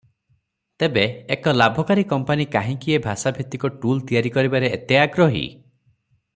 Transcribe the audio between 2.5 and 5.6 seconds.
କାହିଁକି ଏ ଭାଷାଭିତ୍ତିକ ଟୁଲ ତିଆରି କରିବାରେ ଏତେ ଆଗ୍ରହୀ?